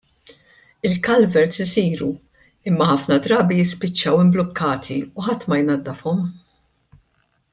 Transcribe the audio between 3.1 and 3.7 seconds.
drabi